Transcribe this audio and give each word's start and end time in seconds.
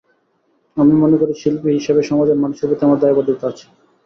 আমি 0.77 0.93
মনে 1.01 1.15
করি, 1.17 1.33
শিল্পী 1.35 1.69
হিসেবে 1.77 2.01
সমাজের 2.09 2.37
মানুষের 2.37 2.67
প্রতি 2.69 2.83
আমার 2.85 3.01
দায়বদ্ধতা 3.01 3.45
আছে। 3.51 3.65